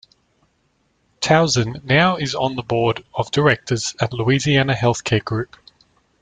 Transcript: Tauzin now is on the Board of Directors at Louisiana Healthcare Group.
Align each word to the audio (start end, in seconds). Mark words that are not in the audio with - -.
Tauzin 1.19 1.83
now 1.83 2.15
is 2.15 2.33
on 2.33 2.55
the 2.55 2.63
Board 2.63 3.03
of 3.13 3.29
Directors 3.29 3.95
at 3.99 4.13
Louisiana 4.13 4.73
Healthcare 4.73 5.23
Group. 5.23 5.55